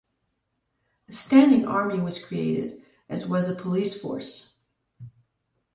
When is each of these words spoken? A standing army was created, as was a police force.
A 1.09 1.13
standing 1.13 1.67
army 1.67 1.99
was 1.99 2.25
created, 2.25 2.83
as 3.07 3.27
was 3.27 3.47
a 3.47 3.53
police 3.53 4.01
force. 4.01 4.55